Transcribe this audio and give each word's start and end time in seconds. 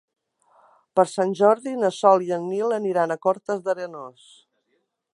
Per 0.99 1.05
Sant 1.11 1.35
Jordi 1.41 1.75
na 1.83 1.93
Sol 1.99 2.27
i 2.31 2.33
en 2.39 2.49
Nil 2.55 2.75
aniran 2.81 3.15
a 3.15 3.21
Cortes 3.27 3.65
d'Arenós. 3.69 4.29